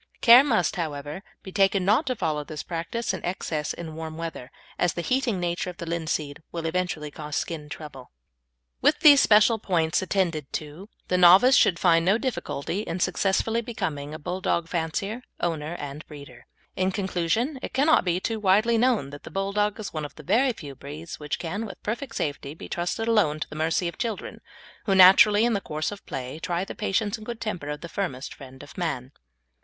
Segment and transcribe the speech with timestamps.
[0.19, 4.51] Care must, however, be taken not to follow this practice to excess in warm weather,
[4.79, 8.09] as the heating nature of the linseed will eventually cause skin trouble.
[8.81, 14.11] With these special points attended to, the novice should find no difficulty in successfully becoming
[14.11, 16.47] a Bulldog fancier, owner, and breeder.
[16.75, 20.23] In conclusion, it cannot be too widely known that the Bulldog is one of the
[20.23, 23.99] very few breeds which can, with perfect safety, be trusted alone to the mercy of
[23.99, 24.41] children,
[24.87, 27.87] who, naturally, in the course of play, try the patience and good temper of the
[27.87, 29.11] firmest friend of man.